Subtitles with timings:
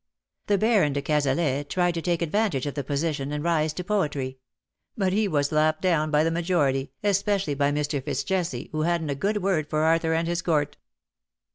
[0.47, 3.71] The Earon de Cazalet tried to 213 take advantage of the position, and to rise
[3.73, 4.39] to poetry;
[4.97, 8.01] but he was laughed down by the majority, especially by Mr.
[8.01, 10.75] FitzJessie, who hadn^t a good word for Arthur and his Court.